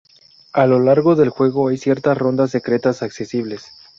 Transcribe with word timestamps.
A 0.53 0.65
lo 0.65 0.79
largo 0.79 1.13
del 1.15 1.29
juego, 1.29 1.67
hay 1.67 1.77
ciertas 1.77 2.17
rondas 2.17 2.49
secretas 2.49 3.03
accesibles. 3.03 3.67